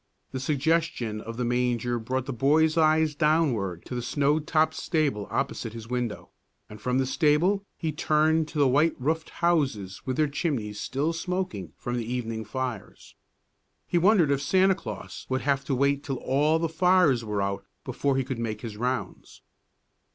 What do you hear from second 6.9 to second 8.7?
the stable he turned to the